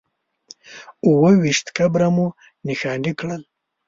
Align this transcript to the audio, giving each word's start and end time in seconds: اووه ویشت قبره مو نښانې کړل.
اووه 1.05 1.31
ویشت 1.41 1.67
قبره 1.77 2.07
مو 2.15 2.27
نښانې 2.67 3.13
کړل. 3.19 3.41